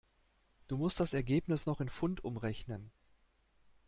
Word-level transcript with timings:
Du 0.67 0.77
musst 0.77 0.99
das 0.99 1.13
Ergebnis 1.13 1.67
noch 1.67 1.79
in 1.79 1.87
Pfund 1.87 2.23
umrechnen. 2.25 2.89